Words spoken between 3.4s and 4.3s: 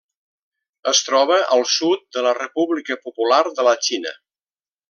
de la Xina.